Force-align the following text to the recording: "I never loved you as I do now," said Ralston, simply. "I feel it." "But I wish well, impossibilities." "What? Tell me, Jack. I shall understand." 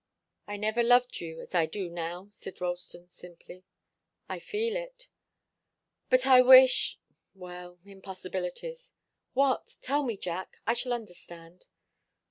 "I 0.47 0.57
never 0.57 0.81
loved 0.81 1.19
you 1.21 1.39
as 1.41 1.53
I 1.53 1.67
do 1.67 1.87
now," 1.87 2.29
said 2.31 2.59
Ralston, 2.59 3.07
simply. 3.07 3.65
"I 4.27 4.39
feel 4.39 4.75
it." 4.75 5.09
"But 6.09 6.25
I 6.25 6.41
wish 6.41 6.97
well, 7.35 7.77
impossibilities." 7.85 8.93
"What? 9.33 9.75
Tell 9.83 10.01
me, 10.01 10.17
Jack. 10.17 10.57
I 10.65 10.73
shall 10.73 10.93
understand." 10.93 11.67